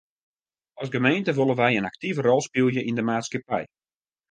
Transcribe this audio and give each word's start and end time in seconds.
As 0.81 0.89
gemeente 0.95 1.35
wolle 1.37 1.55
wy 1.59 1.71
in 1.77 1.89
aktive 1.91 2.19
rol 2.21 2.43
spylje 2.47 2.81
yn 2.89 2.97
de 2.97 3.03
maatskippij. 3.09 3.65